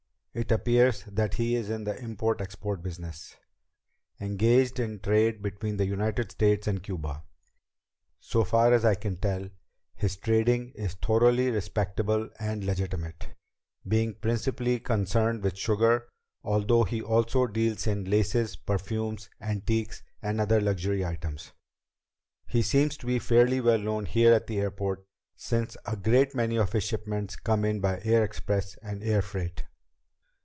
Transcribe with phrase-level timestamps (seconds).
[0.33, 3.35] It appears that he is in the import export business,
[4.21, 7.25] engaged in trade between the United States and Cuba.
[8.21, 9.49] So far as I can tell,
[9.93, 13.27] his trading is thoroughly respectable and legitimate,
[13.85, 16.07] being principally concerned with sugar,
[16.45, 21.51] although he also deals in laces, perfumes, antiques, and other luxury items.
[22.47, 25.05] He seems to be fairly well known here at the airport,
[25.35, 29.65] since a great many of his shipments come in by air express and air freight."